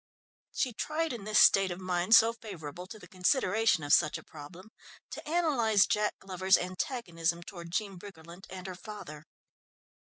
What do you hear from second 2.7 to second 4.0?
to the consideration of